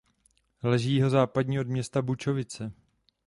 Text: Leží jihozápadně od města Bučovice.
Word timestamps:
Leží 0.63 0.93
jihozápadně 0.93 1.61
od 1.61 1.67
města 1.67 2.01
Bučovice. 2.01 2.71